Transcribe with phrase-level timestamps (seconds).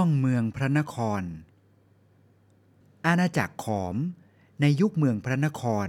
[0.00, 1.22] ท่องเมืองพระนคร
[3.06, 3.96] อาณาจักรขอม
[4.60, 5.88] ในยุคเมืองพระนคร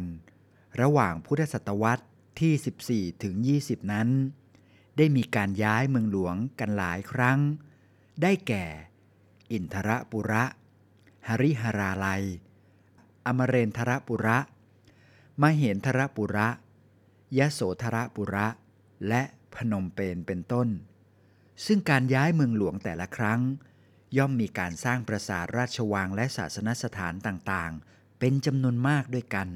[0.81, 2.05] ระหว่างพุทธศตวรรษ
[2.39, 4.09] ที่ 14 ถึง 20 นั้น
[4.97, 7.39] ได้มีการย้ายเมืองหลวงกันหลายครั้ง
[8.21, 8.65] ได้แก่
[9.51, 10.43] อินทรปุระ
[11.27, 12.23] หริหราลัย
[13.25, 14.37] อมเรนทรปุระ
[15.41, 16.49] มเหนทรปุระ
[17.37, 18.47] ยโสธรปุระ
[19.07, 19.21] และ
[19.55, 20.67] พนมเปญเป็นต้น
[21.65, 23.41] ซึ่งการย้ายเมืองหลวงแต่ละครั้ง
[24.17, 29.49] ย่อมมีการสร้างปราสาทราชวังและศาสนสถานต่างๆ เป็นจำนวนมากด้วยกัน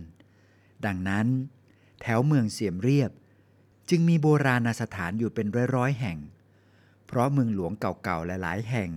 [0.85, 1.27] ดังนั้น
[2.01, 3.11] แถวเมืองเสียมเรียบ
[3.89, 6.17] จึงมีโบราณสถานอยู่เป็นร้อยๆแห่ง
[7.05, 8.89] เพราะเมืองหลวงเก่าๆหลายๆแห่ง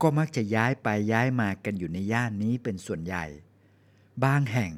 [0.00, 3.24] ก็มักจะย้ายไปย้ายมากันอยู่ในย่านนี้เป็นส่วนใหญ่
[4.24, 4.72] บางแห่ง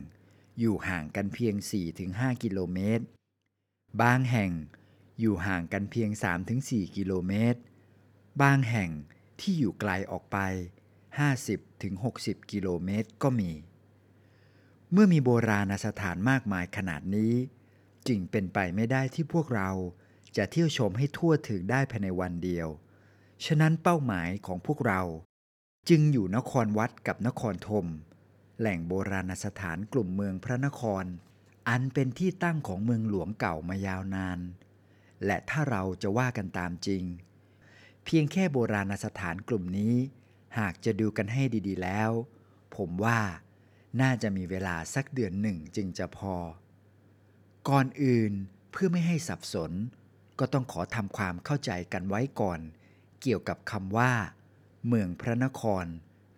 [0.60, 1.54] อยู่ห่างกันเพียง
[1.98, 3.04] 4-5 กิโลเมตร
[4.02, 4.50] บางแห่ง
[5.20, 6.10] อยู่ห่างกันเพียง
[6.52, 7.60] 3-4 กิโลเมตร
[8.42, 8.90] บางแห่ง
[9.40, 10.38] ที่อยู่ไกลออกไป
[11.24, 13.52] 50-60 กิโลเมตรก็มี
[14.92, 17.34] เมื่อมีโบราณสถานมากมายขนาดนี้
[18.08, 19.70] จึงเป็นไปไม่ได้ที่พวกเรา
[20.36, 22.68] จะเที่ยวชมให้ทั่วถึงได้ภายในวันเดียว
[23.44, 25.02] ฉะนั้นเป้าหมายของพวกเรา
[25.88, 27.86] จึงอยู่นครวัดกับนครธม
[28.58, 31.04] แหล่งโบราณสถานกลุ่มเมืองพระนคร
[31.68, 34.38] อันเป็นที่ตั้งของเมืองหลวงเก่ามายาวนาน
[35.26, 37.04] และถ้าเราจะว่ากันตามจริง
[38.04, 39.94] เพียงแค่โบราณสถานกลุ่มนี้
[40.58, 42.10] หากจะดูกันให้ดีๆแล้ว
[42.76, 43.20] ผมว่า
[44.00, 46.34] น่าจะมีเวลาสักเดือนหนึ่งจึงจะพอ
[47.68, 48.32] ก่อนอื่น
[48.70, 49.72] เพื่อไม่ให้สับสน
[50.38, 52.60] ก็ต้องขอทำความเข้าใจกันไว้ก่อน
[53.20, 54.12] เกี่ยวกับคำว่า
[54.88, 55.86] เมืองพระนคร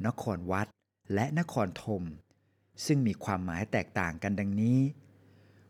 [0.06, 0.67] นครวัด
[1.14, 2.03] และนครธม
[2.87, 4.81] ซึ่งมีความหมายแตกต่างกันดังนี้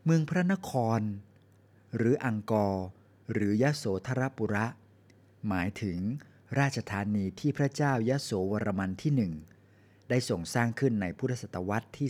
[0.04, 1.00] เมืองพระนคร
[1.96, 2.86] หรืออังกอร์
[3.32, 4.66] หรือยโสธรปุระ
[5.48, 5.98] หมายถึง
[6.58, 9.32] ราชธานีที่พระเจ้ายโสวรมันที่หนึ่ง
[10.08, 12.08] ได้ส่งสร้างขึ้นในพุทธศตวรรษที่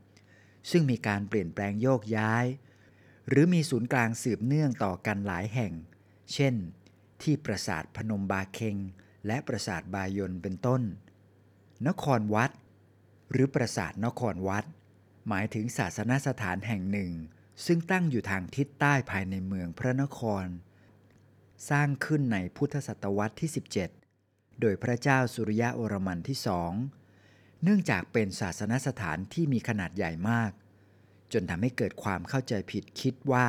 [0.00, 2.44] 15 ซึ่งมีการเปลี่ยนแปลงโยกย้าย
[3.28, 5.72] หรือมีศูนย์กลางสืบเนื่องต่อกันหลายแห่ง
[6.32, 6.54] เช่น
[7.22, 8.76] ที่ปราสาทพนมบาเคง
[9.26, 10.82] และปราสาทบายนเป็นต้น
[11.88, 12.50] นครวัด
[13.30, 14.64] หรือปราสาทนครวัด
[15.28, 17.12] หมายถึงศาสนสถานแห่งหนึ่ง
[17.66, 20.44] ซึ่งตั้งอยู่ทางทิศใต้ภายในเมืองพระนคร
[21.70, 23.50] สร้างขึ้นในพุทธศตวรรษที่
[24.04, 26.72] 17 โดยพระเจ้าสุริยะโอรมันที่สอง
[27.62, 30.50] เนื่องจากเป็นศาสนสถานที่มีขนาดใหญ่มาก
[31.32, 33.46] จนทำให้เกิดความเข้าใจผิดคิดว่า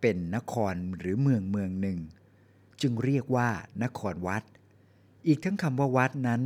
[0.00, 1.98] เป็นนครหรือเมืองเมืองหนึ่ง
[2.82, 3.48] จึงเรียกว่า
[3.84, 4.42] นครวัด
[5.26, 6.42] อีกทั้งคำว่าวัดนั้น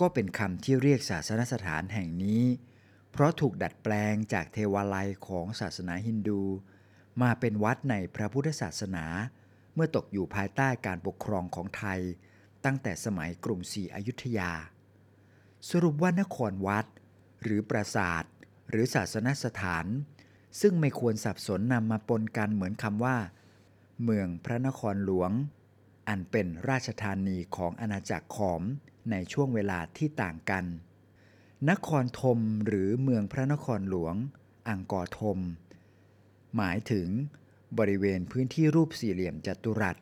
[0.00, 2.44] ก็เป็นคำที่เรียกศาสนสถานแห่งนี้
[3.10, 6.42] เพราะถูกดัดแปลงจากเทวาลัยของศาสนาฮินดู
[7.22, 9.04] มาเป็นวัดในพระพุทธศาสนา
[9.78, 12.00] มื่อตกอยู่ภายใต้การปกครองของไทย
[12.64, 14.52] ตั้งแต่สมัยกรุงศรีอยุธยา
[15.70, 16.86] สรุปว่านครวัด
[17.42, 18.24] หรือปราสาท
[18.70, 19.86] หรือศาสนสถาน
[20.60, 23.16] ซึ่งไม่ควรสับสนนำมาปนกันเหมือนคำว่า
[24.04, 25.30] เมืองพระนครหลวง
[26.08, 28.62] อันเป็นราชธานีของอาณาจักรขอม
[29.10, 30.64] ในช่วงเวลาที่ต่างกัน
[31.70, 34.14] นครธมหรือเมืองพระนครหลวง
[34.68, 35.38] อังกอร์ธม
[36.56, 37.08] หมายถึง
[37.78, 39.96] บริเวณพื้นที่รูปสี่เหลี่ยมจัตุรัส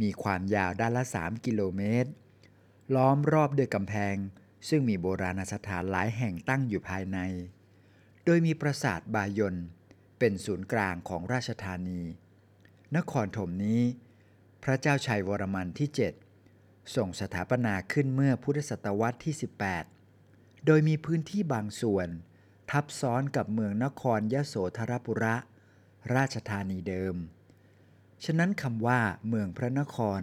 [0.00, 2.10] มีความยาวด้านละ 3 กิโลเมตร
[2.94, 4.16] ล้อมรอบด้วยกำแพง
[4.68, 7.18] ซึ่งมีโบราณสถานหลายแห่งตั้งอยู่ภายใน
[8.24, 9.56] โดยมีปราสาทบายน
[10.18, 12.02] เป็นศูนย์กลางของราชธานี
[12.96, 13.82] นครธมนี้
[14.62, 15.88] พระเจ้าชัยวรมันที่
[16.40, 19.34] 7 ส่งสถาปนาขึ้นเมื่อพุทธศตวรรษที่
[20.00, 22.08] 18 โดยมีพื้นที่บางส่วน
[22.70, 25.36] ทับซ้อนกับเมืองนครยโสธรปุระ
[26.14, 27.16] ราชธานีเดิม
[28.24, 30.20] ฉะนั้นคำว่าเมืองพระนคร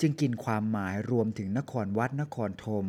[0.00, 2.86] จึงกินความหมายรวมถึงนครวัดนครธม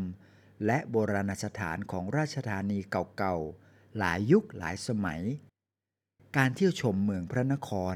[0.66, 2.80] และโบราณสถานของราชธานี
[3.18, 5.22] เก่าๆ หลายยุคหลายสมัย
[6.38, 7.96] การเที่ยวชมเมืองพระนคร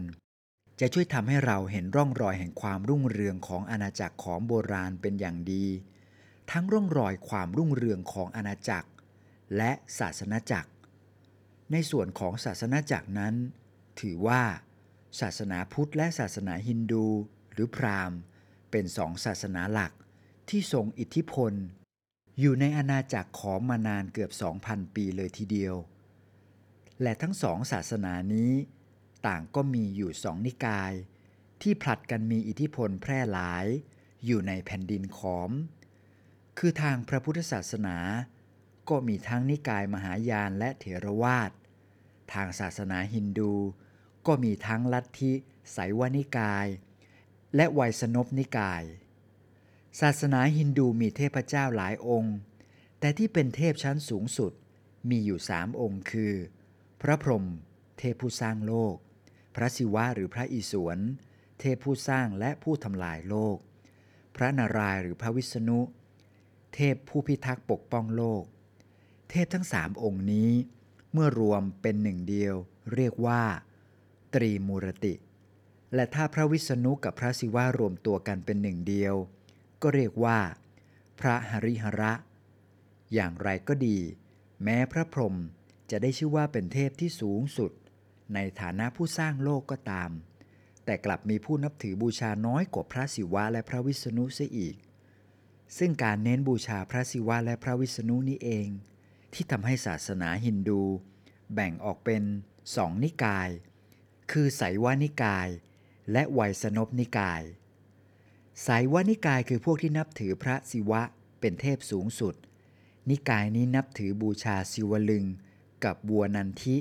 [0.80, 5.66] จะช่วยทำให้เราเห็นร่องรอยแห่งความรุ่งเรืองของอาณาจักรของโบราณเป็นอย่างดี
[6.52, 8.90] ทั้งร่องรอยความรุ่งเรืองของอาณาจักร
[9.58, 10.70] และศาสนาจักร
[11.72, 13.36] ในส่วนของศาสนาจักรนั้น
[14.00, 14.44] ถือว่า
[15.22, 17.08] ศาสนาพุทธและศาสนาฮินดู
[17.54, 18.20] หรือพราหมณ์
[18.72, 19.94] เป็นสองศาสนาหลัก
[20.50, 21.54] ที่ทรงอิทธิพล
[22.40, 24.32] อยู่ในอาณาจักรขอมมานานเกือบ
[24.64, 25.76] 2,000 ปีเลยทีเดียว
[27.02, 28.52] และทั้งสองศาสนานี้
[29.28, 30.94] ต่างก็มีอยู่สองนิกาย
[31.62, 33.66] ที่ผลัดกันมีอิทธิพลแพร่หลาย
[34.26, 35.52] อยู่ในแผ่นดินขอม
[36.58, 37.98] คือทางพระพุทธศาสนา
[38.90, 41.52] ก็มีทั้งนิกายมหายานและเถรวาท
[42.34, 43.54] ทางศาสนาฮินดู
[44.28, 45.32] ก็มีทั้งลัทธิ
[45.72, 46.68] ไสยวนิกาย
[47.56, 48.84] และไวยสนพนิกาย
[50.02, 52.36] ศาสนาฮินดูมีเทพเจ้าหลายองค์
[53.00, 54.52] แต่ที่เป็นเทพชั้นสูงสุด
[55.10, 56.34] มีอยู่สามองค์คือ
[57.02, 57.46] พระพรหม
[57.98, 58.96] เทพผู้สร้างโลก
[59.56, 61.00] พระศิวะหรือพระอิศวร
[61.60, 63.58] เทพผู้สร้างและผู้ทำลายโลก
[64.36, 65.80] พระนารายณ์หรือพระวิษณุ
[66.74, 68.44] เทพผู้พิทักษ์ปกป้องโลก
[69.30, 70.52] เทพทั้งสามองค์นี้
[71.14, 72.56] เมื่อรวมเป็นหนึ่งเดียว
[72.96, 73.42] เรียกว่า
[74.34, 75.14] ตรีมูรติ
[75.96, 79.16] และถ้าพระวิษณุกับพระศิวะรวมตัวกันเป็นหนึ่งเดียว
[79.82, 80.40] ก็เรียกว่า
[81.20, 82.14] พระหริหระ
[83.14, 83.98] อย่างไรก็ดี
[84.64, 85.36] แม้พระพรหม
[85.92, 87.72] จะได้ชื่อว่าเป็นเทพที่สูงสุด
[88.34, 90.12] ในฐานะผู้สร้างโลกก็ตาม
[90.86, 94.76] แต่กลับมีผู้นับถือบูชาน้อยกว่าพระศิวะและพระวิษณุเสียอีก
[95.78, 98.68] ซึ่งการเน้นบูชาพระศิวะและพระวิษณุนี้เอง
[99.34, 100.82] ที่ทำให้ศาสนาฮินดู
[101.54, 102.24] แบ่งออกเป็น
[102.76, 103.50] สองนิกาย
[104.32, 105.48] คือไสยวานิกาย
[106.12, 107.42] และไวยสนพนิกาย
[108.64, 111.02] ไสยวานิกายคือพวกที่นับถือพระศิวะ
[111.40, 112.36] เป็นเทพสูงสุด
[113.10, 115.26] นิกายนี้นับถือบูชาศิวลึง
[115.84, 116.78] กับบัวนันทิ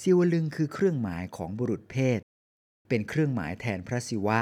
[0.00, 2.20] ศิวลึงคือเครื่องหมายของบุรุษเพศ
[2.88, 4.40] เป็นเครื่องหมายแทนพระศิวะ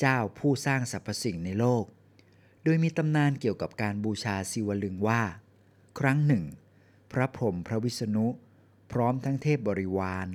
[0.00, 1.84] เจ้าผู้สร้างสรรพสิ่งในโลก
[2.64, 5.22] โดยมีตำนานเกี่ยวกับการบูชาศิวลึงว่า
[6.00, 6.44] ครั้งหนึ่ง
[7.12, 8.26] พระพรหมพระวิษณุ
[8.92, 10.28] พร้อมทั้งเทพบริวาร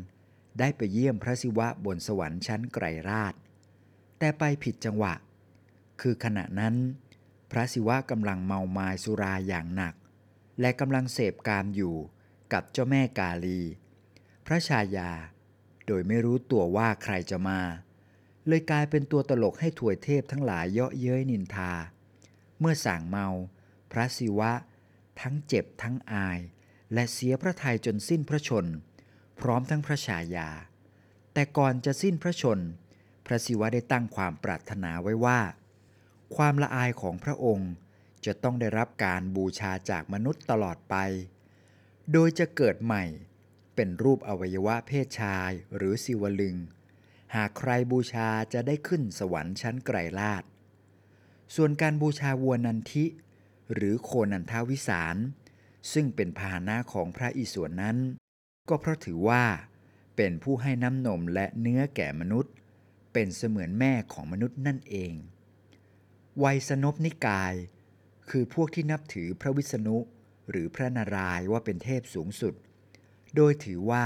[0.60, 3.34] ได้ไปเยี่ยมพระศิวะบนสวรรค์ชั้นไกรราช
[4.20, 5.14] แต่ไปผิดจังหวะ
[6.02, 6.76] คือขณะนั้น
[7.52, 9.94] พระศิวะกำลังเมามายสุราอย่างหนัก
[10.62, 11.96] และกำลังเสพกามอยู่
[12.54, 13.62] กับเจ้าแม่กาลี
[14.46, 15.12] พระชายา
[15.88, 17.60] โดยไม่รู้ตัวว่าใครจะมา
[18.48, 21.74] เลยกลายเป็นตัวตลกให้ถวยเทพทั้งหลายเยาะเย้ยนินทา
[22.60, 23.28] เมื่อสั่งเมา
[23.92, 24.52] พระศิวะ
[25.22, 26.40] ทั้งเจ็บทั้งอาย
[26.94, 28.66] และเสียพระทัยจนสิ้นพระชน
[29.40, 30.50] พร้อมทั้งพระชายา
[31.34, 32.60] แต่ก่อนจะสิ้นพระชน
[33.26, 35.40] พระศิวะได้ตั้งความปรารถนาไว้ว่า
[36.36, 37.72] ความละอายของพระองค์
[38.26, 40.96] จะต้องได้รับการบูชาจากมนุษย์ตลอดไป
[42.12, 43.04] โดยจะเกิดใหม่
[43.76, 46.58] เป็นรูปอวัยวะเพศชายหรือสิวลึง
[47.36, 50.44] หากใครบูชาจะได้ขึ้นสวรรค์ชั้นไกรลาด
[51.56, 53.06] ส่วนการบูชาวัวนันทิ
[53.74, 55.16] หรือโคนันทาวิสาร
[55.94, 57.98] ซึ่งเป็นพาหนะของพระอิศวรนั้น
[58.70, 59.44] ก็เพราะถือว่า
[60.16, 62.54] เป็นผู้ให้น้ำนมและเนื้อแก่มนุษย์
[63.14, 65.14] เป็นเสมือนแม่ของมนุษย์นั่นเอง
[66.40, 67.54] ไวยสนพนิกาย
[68.30, 69.98] คือพวกที่นับถือพระวิษณุ
[70.50, 72.54] หรือพระนารายว่าเป็นเทพสูงสุด
[73.36, 74.06] โดยถือว่า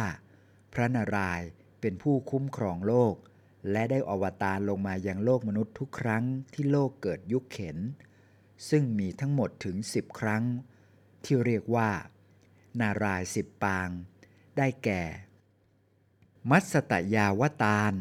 [0.74, 1.42] พระนาราย
[1.82, 3.16] เป็นผู้คุ้มครองโลก
[3.72, 6.24] และได้อวตารลงมายังโลกมนุษย์ทุกครั้ง
[6.54, 7.78] ที่โลกเกิดยุคเข็น
[8.70, 10.44] ซึ่งมีทั้งหมดถึง 10 ครั้ง
[11.24, 11.90] ที่เรียกว่า
[12.80, 13.90] นารายสิบปาง
[14.58, 15.04] ได้แก่
[16.50, 17.94] มัสสตยาวตาร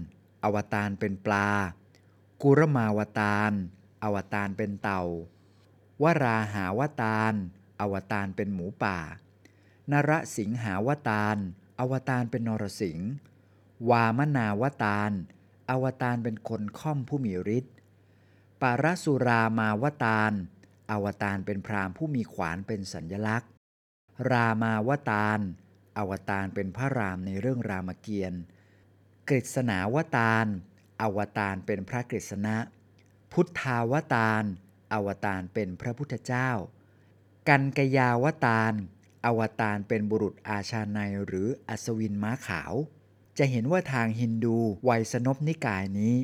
[0.44, 1.48] อวตารเป็นปลา
[2.42, 3.52] กุรมาวตาร
[4.02, 5.02] อวตารเป็นเต่า
[6.02, 7.34] วราหาวตาร
[7.80, 8.98] อวตารเป็นหมูป่า
[9.90, 11.36] นรสิงหาวตาร
[11.78, 13.08] อวตารเป็นนรสิงห์
[13.90, 15.12] วามนาวตาร
[15.70, 17.74] อวตารเป็นคนค่อมผู้มีฤทธิ์
[18.62, 20.32] ปารสุรามาวตาร
[20.90, 23.50] อวตารเป็นพราหมณ์ผู้มีขวานเป็นสัญญลักษณ์
[24.30, 25.40] รามาวตาร
[25.98, 28.42] อวตารเป็นพระรามในเรื่องรามเกียรติ์
[29.28, 30.46] กฤษณาวตาร
[31.02, 32.56] อวตารเป็นพระกฤษณะ
[33.32, 34.44] พุทธาวตาร
[34.92, 36.50] อวตารเป็นพระพุทธเจ้า
[37.48, 38.74] กันกยาวตาร
[39.26, 42.72] อวตารเป็นบุรุษอาชาในหรืออัศวินม้าขาว
[43.38, 46.14] จะเห็นว่าทางฮินดูไวยสนพนิกายนี้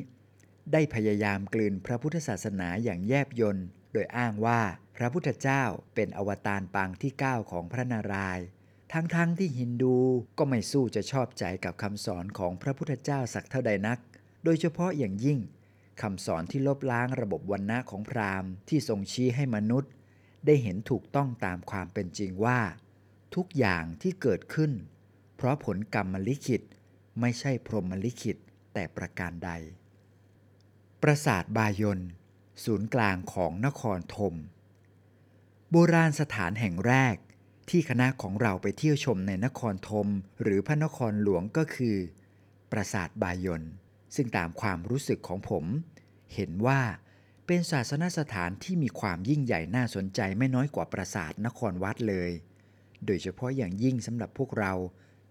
[0.71, 3.57] ได้พยายามกลืนพระพุทธศาสนาอย่างแยบยล
[3.93, 4.61] โดยอ้างว่า
[4.97, 5.63] พระพุทธเจ้า
[5.95, 8.45] เป็นอวตารปางที่ 9 ของพระนารายณ์
[8.93, 9.97] ทั้งๆทที่ฮินดู
[10.37, 13.99] ก็ไม่สู้จะชอบใจกับคำสอนของพระพุทธเจ้าสักเท่าใดนัก
[14.43, 15.39] โดยเฉพาะอย่างยิ่ง
[16.01, 19.91] คำสอนที่ลบล้างระบบวันณะของพราหมณ์ที่ทรงชี้ให้มนุษย์
[20.45, 22.59] ได้เห็นถูกต้องตามความเป็นจริงว่า
[23.35, 24.71] ทุกอย่างที่เกิดขึ้น
[25.37, 26.61] เพราะผลกรรมลิขิต
[27.19, 28.37] ไม่ใช่พรหมลิขิต
[28.73, 29.51] แต่ประการใด
[31.03, 31.99] ปราสาทบายน
[32.63, 34.35] ศูนย์กลางของนครธม
[35.71, 37.15] โบราณสถานแห่งแรก
[37.69, 40.07] ที่คณะของเราไปเที่ยวชมในนครธม
[40.41, 41.97] หรือพระนครหลวงก็คือ
[42.71, 43.63] ปราสาทบายน
[44.15, 45.65] ซึ่งตามความรู้สึกของผม
[46.33, 46.81] เห็นว่า
[47.45, 52.31] เป็นศาสนสถานที่มีความยิ่งใหญ่น่าสนใจไม่น้อยกว่าปราสาทนครวัดเลย
[53.05, 54.73] โดยเฉพาะอย่างยิ่งสำหรับพวกเรา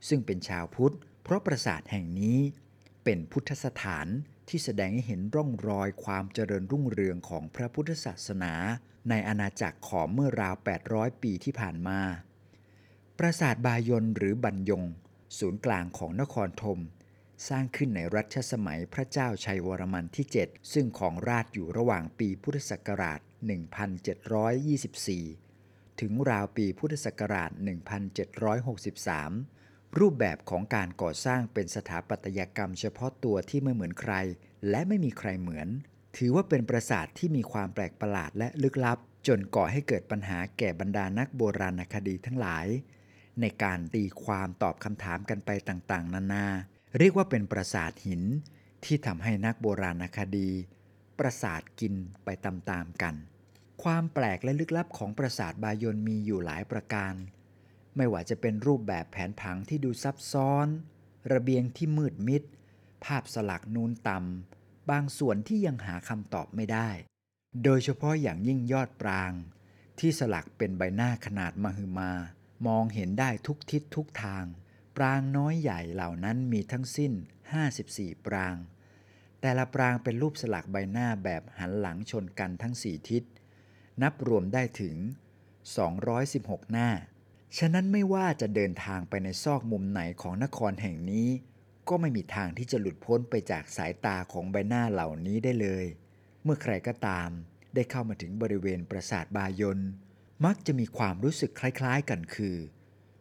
[0.08, 2.38] ซึ่งเป็นชาวพุทธ เพราะปราสาทแห่งนี้
[3.04, 4.06] เป็นพุทธสถาน
[4.48, 8.52] ที่แสดงให้เห็นร่องรอยความเจริญรุ่งเรืองของพระพุทธศาสนา
[9.08, 10.54] ในอาณาจักรขอมเมื่อราว
[10.88, 12.00] 800 ปีที่ผ่านมา
[13.18, 14.84] ปราสาทบายนหรือบัญยง
[15.38, 16.80] ศูนย์กลางของนครธม
[17.48, 23.20] สร้างขึ้นในรัชสมัยพระเจ้าชัยวรมันที่ 7 ซึ่งของราชอยู่ระหว่างปีพุทธศักราช
[25.20, 27.60] 1724 ถึงราวปีพุทธศักราช 1763
[29.98, 34.14] รูปแบบของการก่อสร้างเป็นสถาปัตยกรรมเฉพาะตัวที่ไม่เหมือนใคร
[34.70, 35.68] และไม่มีใครเหมือน
[36.16, 42.66] ถือว่าเป็นปราสาทที่มีความแปลกประหลาดและลึกลับ จนก่อให้เกิดปัญหาแก่บรรดานักโบราณคดีทั้งหลาย
[43.40, 46.46] ในการตีความตอบคำถามกันไปต่างๆ นานา
[46.98, 48.22] เรียกว่าเป็นปราสาทหิน
[48.84, 50.50] ที่ทำให้นักโบราณคดี
[51.18, 53.14] ปราสาทกินไปตามๆกัน
[53.82, 57.14] ความแปลกและลึกลับของปราสาทบายนมีอยู่หลายประการ
[57.96, 60.66] ไม่ว่าจะเป็นรูปแบบแผนผังที่ดูซับซ้อน
[61.32, 62.42] ระเบียงที่มืดมิด
[63.04, 66.90] ภาพสลักนูนต่ำ บางส่วนที่ยังหาคำตอบไม่ได้
[67.64, 69.32] โดยเฉพาะอย่างยิ่งยอดปราง
[69.98, 72.12] ที่สลักเป็นใบหน้าขนาดมหึมา
[72.66, 74.44] มองเห็นได้ทุกทิศทุกทาง
[74.96, 77.12] ปรางน้อยใหญ่เหล่านั้นมีทั้งสิ้น
[77.68, 78.56] 54 ปราง
[79.40, 83.22] แต่ละปรางเป็นรูปสลักใบหน้าแบบหันหลังชนกันทั้งสี่ทิศ
[84.02, 84.96] นับรวมได้ถึง
[85.84, 86.90] 216 หน้า
[87.58, 91.28] ฉะนั้นไม่ว่าจะเดินทางไปในซอกมุมไหนของนครแห่งนี้
[91.88, 95.84] ก็ไม่มีทางที่จะหลุดพ้นไปจากสายตาของใบหน้าเหล่านี้ได้เลย
[96.42, 97.30] เมื่อใครก็ตาม
[97.74, 99.78] ได้เข้ามาถึงบริเวณปราสาทบายน
[100.44, 102.56] มักจะมีความรู้สึกคล้ายๆกันคือ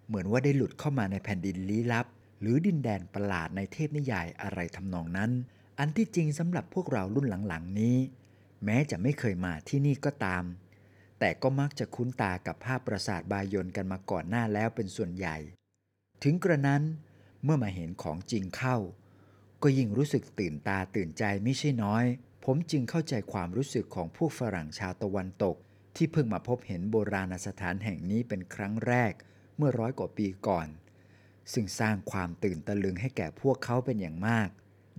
[0.08, 2.06] เหมือนว่าได้หลุดเข้ามาในแผ่นดินลี้ลับ
[2.42, 5.32] หรือดินแดนประหลาดในเทพนิยายอะไรทำนองนั้น
[5.80, 7.98] อันที่จริงสำหรับพวกเรารุ่นหลังๆนี้
[8.66, 10.44] แม้จะไม่เคยมาที่นี่ก็ตาม
[11.25, 15.38] แต่ก็มักจะคุ้นตากับภาพปราสาทบายนกันมาก่อนหน้าแล้วเป็นส่วนใหญ่
[16.24, 16.84] ถึงกระนั้น
[17.44, 18.77] เมื่อมาเห็นของจริงเข้า
[19.63, 22.06] ก็ยิ่งรู้สึกตื่นตาตื่นใจไม่ใช่น้อย
[22.46, 25.56] ผมจึงเข้าใจความรู้สึกของพวกฝรั่งชาวตะวันตก
[25.96, 29.13] ที่เพิ่งมาพบเห็นโบราณสถานแห่งนี้เป็นครั้งแรก
[29.58, 30.68] เมื่อร้อยกว่าปีก่อน
[31.53, 34.50] ซึ่งสร้างความตื่นตะลึงให้แก่พวกเขาเป็นอย่างมาก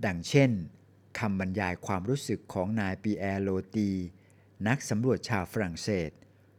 [0.05, 0.51] ดังเช่น
[1.19, 3.91] คำบรรยายความรู้สึกของนายปีแอร์โลตี
[4.67, 6.11] นักสำรวจชาวฝรั่งเศส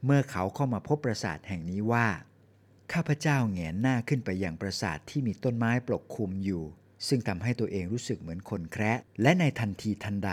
[0.05, 2.09] เมื่อเขาเข้ามาพบปราสาทแห่งนี้ว่า
[2.93, 6.63] ข้าพเจ้าแงนหน้าขึ้นไปยังปราสาทที่มีต้นไม้ปกคลุมอยู่
[7.09, 10.33] ซึ่งทำให้ตัวเองรู้สึกเหมือนคนแคระและในทันทีทันใด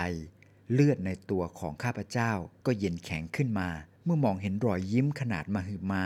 [0.74, 2.32] เลือดในตัวของข้าพเจ้า
[2.66, 3.70] ก็เย็นแข็งขึ้นมา
[4.04, 6.06] เมื่อมองเห็นรอยยิ้มขนาดมหึมา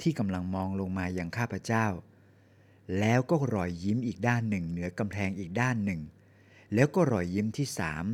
[0.00, 1.86] ที่กำลังมองลงมาอย่างข้าพเจ้า
[2.98, 6.00] แล้วก็รอยยิ้มอีกด้านหนึ่ง เหนือกำแพงอีกด้านหนึ่ง
[6.74, 8.04] แล้วก็รอยยิ้มที่สาม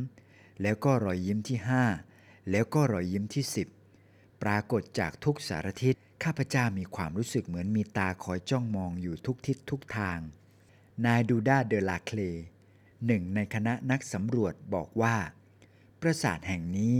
[0.61, 1.83] แล้วก็รอยยิ้มที่ห้า
[2.49, 3.67] แล้วก็รอยยิ้มที่สิบ
[4.43, 10.19] ปรากฏจากทุกสารทิศข้าพเจ้ามีความรู้สึกเหมือนมีตาคอยจ้องมองอยู่ทุกทิศทุกทาง
[11.05, 12.19] นายดูดาเดลาเคล
[13.05, 15.15] หนึ่งในคณะนักสำรวจบอกว่า
[16.01, 16.97] ปราสาทแห่งนี้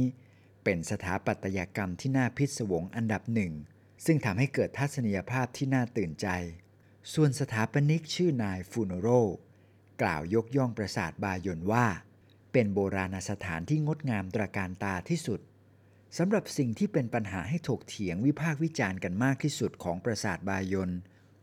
[0.63, 3.53] เป็นสถาปัตยกรรมที่น่าพิศวงอันดับหนึ่ง
[4.06, 6.27] ซึ่งทำให้เกิดทัศนียภาพที่น่าตื่นใจ
[7.13, 9.10] ส่วนสถาปนิกชื่อนายฟูโนโร
[10.01, 11.88] กล่าวยกย่องปราสาทบายนว่า
[12.51, 15.39] เป็นโบราณสถานที่งดงามตระการตาที่สุด
[16.18, 20.91] สำหรับสิ่งที่เป็นปัญหาให้ถกเถียงวิพากษ์วิจารณ์กันมากที่สุดของปราสาทบายน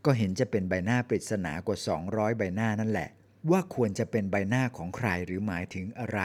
[0.05, 3.09] ก็เห็นจะเป็นใบหน้าปริศนากว่า 200 ใบหน้านั่นแหละ
[3.51, 6.19] ว่าควรจะเป็นใบหน้าของใครหรือหมายถึงอะไร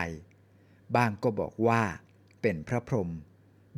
[0.96, 1.82] บ้างก็บอกว่า
[2.42, 3.10] เป็นพระพรหม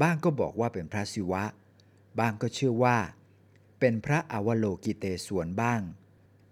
[0.03, 1.45] บ้างก็บอกว่าเป็นพระศิวะ
[2.19, 2.99] บ้างก็เชื่อว่า
[3.81, 5.81] เป็นพระอวโลกิเตศวนบ้าง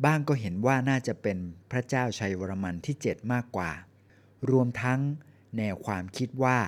[0.05, 1.39] บ้างก็เห็นว่าน่าจะเป็น
[1.71, 3.71] พระเจ้าชัยวรมันที่7มากกว่า
[4.51, 5.01] รวมทั้ง
[5.57, 6.59] แนวความคิดว่า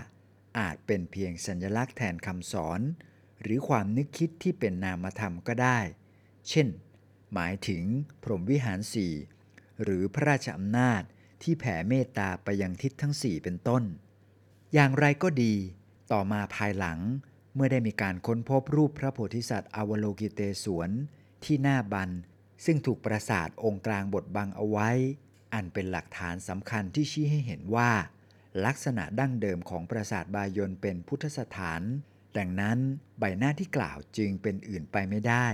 [0.59, 2.81] อาจเป็นเพียงสัญลักษณ์แทนคำสอน
[3.43, 5.79] หรือความนึกคิดที่เป็นนามธรรมก็ได้
[6.49, 6.69] เช่น
[7.35, 7.85] หมายถึง
[8.23, 9.13] พรหมวิหารสี่
[9.83, 11.03] หรือพระราชอำนาจ
[11.43, 13.83] ที่แผ่เมตตาไปยังทิศทั้งสี่เป็นต้น
[14.75, 15.55] อย่างไรก็ดี
[16.13, 16.99] ต่อมาภายหลัง
[17.55, 20.91] เมื่อได้มีการค้นพบรูปพระโพธิสัตว์อวโลกิเตศวน
[21.45, 22.11] ที่หน้าบัน
[22.65, 24.91] ซึ่งถูกปราสาทองค์กลางบดบังเอาไว้
[25.55, 27.91] อันเป็นหลักฐานสำคัญที่ชี้ให้เห็นว่า
[28.67, 31.83] ลักษณะดั้งเดิมของปราสาทบายนเป็นพุทธสถาน
[32.37, 32.79] ดังนั้น
[33.19, 35.47] ใบหน้าที่กล่าวจึงเป็นอื่นไปไม่ได้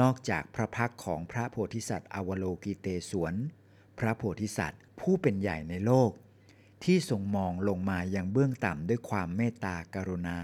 [0.00, 3.34] นอกจากพระพักของพระโพธิสัตว์อวโลกิเตศวน
[3.98, 6.10] พระโพธิสัตว์ผู้เป็นใหญ่ในโลก
[6.84, 10.38] ที่ทรงมองลงมายังเบื้องต่ำด้วยความเมตตากรุณา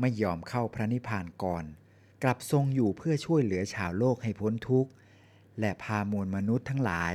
[0.00, 1.64] ไม่ยอมเข้าพระนิพพานก่อน
[2.22, 4.90] กลับทรงอยู่เพื่อช่วยเหลือชาวโลกให้พ้นทุกข์
[5.60, 7.14] และพามวลมนุษย์ทั้งหลาย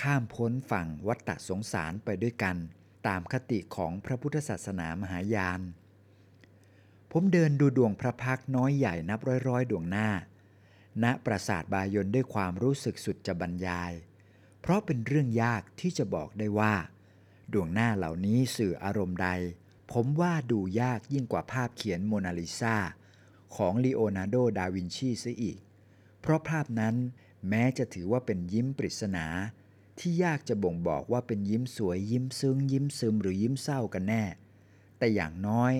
[0.00, 2.56] ข้ามพ้นฝั่งวัฏฏะสงสารไปด้วยกัน
[3.06, 5.60] ตามคติของพระพุทธศาสนามหายาน
[7.12, 10.08] ผมเดินดูดวงพระพักน้อยใหญ่นับร้อยร้อยๆดวงหน้า
[11.02, 13.92] ณปราสาทบายนด้วยความรู้สึกสุดจะบรรยาย
[14.60, 16.74] เพราะเป็นเรื่องยากที่จะบอกได้ว่า
[17.52, 19.28] ดวงหน้าเหล่านี้สื่ออารมณ์ใด
[19.92, 22.76] ผมว่าดูยากยิ่งกว่าภาพเขียนโมนาลิซา
[23.56, 25.58] ของลีโอนาร์โด ดาวินชีเสียอีก
[26.20, 26.94] เพราะภาพนั้น
[27.48, 29.26] แม้จะถือว่าเป็นยิ้มปริศนา
[30.00, 34.24] ที่ยากจะบ่งบอกว่าเป็นยิ้มสวยยิ้มซึ้ง ยิ้มซึมหรือยิ้มเศร้ากันแน่
[34.98, 35.72] แต่อย่างน้อย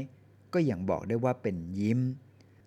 [0.52, 2.00] ก็ยังบอกได้ว่าเป็นยิ้ม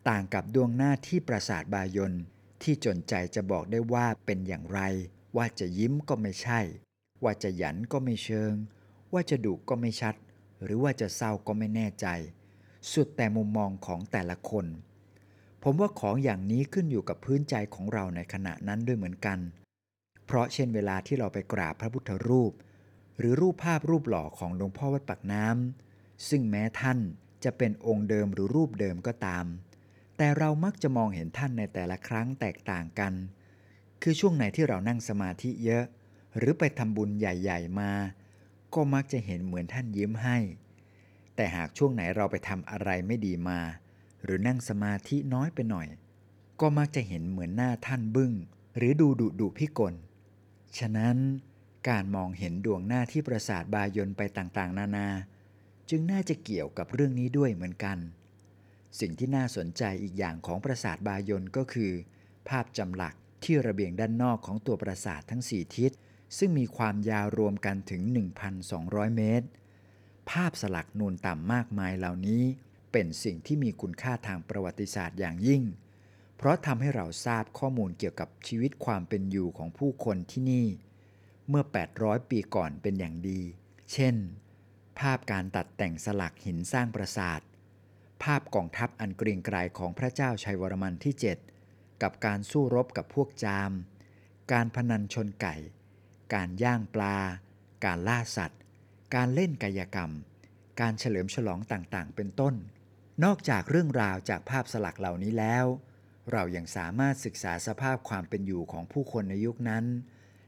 [0.10, 2.14] ต่างกับดวงหน้าที่ประสาทบายน
[2.62, 4.80] ที่จนใจจะบอกได้ว่าเป็นอย่างไร
[5.38, 6.60] ว่าจะยิ้มก็ไม่ใช่
[7.24, 8.54] ว่าจะหยันก็ไม่เชิง
[9.14, 10.16] ว่าจะดุก็ไม่ชัด
[10.64, 12.08] หรือว่าจะเศร้าก็ไม่แน่ใจ
[12.92, 14.66] สุดแต่มุมมองของแต่ละคน
[15.64, 19.40] ผมว่าของอย่างนี้ขึ้นอยู่กับพื้นใจของเราในขณะนั้นด้วยเหมือนกัน
[20.26, 22.54] เพราะเช่นเวลาที่เราไปกราบพระพุทธรูป
[23.20, 27.00] หรือรูปภาพรูปหล่อของหลวงพ่อวัดปากน้ำซึ่งแม้ท่าน
[27.44, 29.46] จะเป็นองค์เดิมหรือรูปเดิมก็ตาม
[30.18, 33.14] แต่เรามักจะมองเห็นท่านในแต่ละครั้งแตกต่างกัน
[34.02, 35.84] คือช่วงไหนที่เรานั่งสมาธิเยอะ
[36.38, 37.92] หรือไปทำบุญใหญ่ ๆ มา
[38.74, 40.38] ก็มักจะเห็นเหมือนท่านยิ้มให้
[41.36, 43.60] แต่หากช่วงไหนเราไปทำอะไรไม่ดีมา
[44.24, 45.88] หรือนั่งสมาธิน้อยไปหน่อย
[46.62, 48.32] ก็มักจะเห็นเหมือนหน้าท่านบึ้ง
[48.78, 49.94] หรือดูดุดุพิกล
[50.78, 51.18] ฉะนั้น
[51.90, 55.08] การมองเห็นดวงหน้าที่ประสาทบายนไปต่างๆ นานา
[55.90, 57.98] จึงน่าจะเกี่ยวกับเรื่องนี้ด้วยเหมือนกัน
[59.00, 61.92] สิ่งที่น่าสนใจอีกอย่างของประสาทบายนก็คือ
[62.48, 63.14] ภาพจำหลัก
[63.44, 65.92] ที่ระเบียงด้านนอกของตัวประสาททั้ง 4 ทิศ
[66.38, 68.02] ซึ่งมีความยาวรวมกันถึง
[68.60, 69.48] 1,200 เมตร
[70.30, 72.44] ภาพสลักนูนต่ำมากมายเหล่านี้
[72.92, 75.64] เป็นสิ่งที่มีคุณค่าทางประวัติศาสตร์อย่างยิ่ง
[76.44, 80.68] เพราะทำให้เราทราบข้อมูลเกี่ยวกับชีวิตความเป็นอยู่ของผู้คนที่นี่
[81.50, 81.64] เมื่อ
[81.96, 83.42] 800 ปีก่อนเป็นอย่างดี
[83.94, 84.16] เช่น
[85.00, 87.42] ภาพการตัดแต่งสลักหินสร้างปราสาท
[88.24, 91.14] ภาพกองทัพอันเกรียงไกรของพระเจ้าชัยวรมันที่
[91.60, 93.72] 7 กับการสู้รบกับพวกจาม
[94.52, 95.56] การพนันชนไก่
[96.34, 97.18] การย่างปลา
[97.86, 98.62] การล่าสัตว์
[99.16, 100.12] การเล่นกายกรรม
[100.80, 102.56] การเฉลิมฉลองต่างๆ เป็นต้น
[103.24, 105.68] นอกจากเรื่องราวจากภาพสลักเหล่านี้แล้ว
[106.32, 109.86] เรายัางสามารถศึกษาสภาพความเป็นอยู่ของผู้คนในยุคนั้น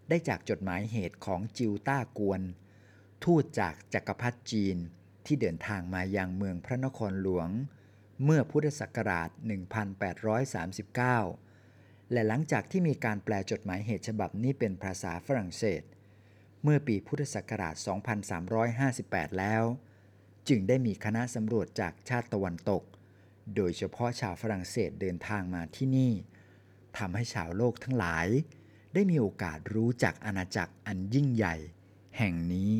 [0.09, 2.41] ได้จากจดหมายเหตุของจิวต้ากวน
[3.23, 4.77] ทูตจากจักรพรรดิจีน
[5.25, 7.49] ที่เดินทางมายังเมืองพระนครหลวง
[8.23, 9.29] เมื่อพุทธศักราช
[11.05, 15.83] 1839 และหลังจากที่มีการแปลจดหมายเหตุฉบับนี้เป็นภาษาฝรั่งเศส
[16.63, 17.75] เมื่อปีพุทธศักราช
[18.57, 19.63] 2358 แล้ว
[20.49, 22.83] จึงได้มีคณะสำรวจจากชาติตะวันตก
[23.55, 26.13] โดยเฉพาะชาวฝรั่งเศสเดินทางมาที่นี่
[26.97, 28.27] ทำให้ชาวโลกทั้งหลาย
[28.93, 31.55] ได้มีโอกาสรู้จักอาณาจักรอันยิ่งใหญ่
[32.17, 32.73] แห่งนี้